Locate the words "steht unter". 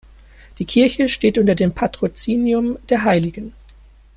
1.07-1.53